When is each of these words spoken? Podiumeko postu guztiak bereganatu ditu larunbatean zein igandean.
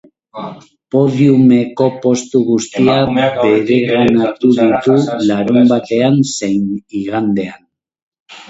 Podiumeko 0.93 1.85
postu 2.05 2.41
guztiak 2.47 3.13
bereganatu 3.19 4.51
ditu 4.55 4.99
larunbatean 5.29 6.19
zein 6.33 6.65
igandean. 7.03 7.63